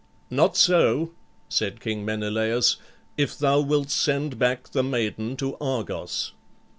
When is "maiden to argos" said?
4.81-6.31